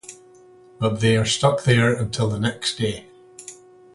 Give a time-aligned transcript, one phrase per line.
[0.79, 3.05] But they are stuck there until the next day.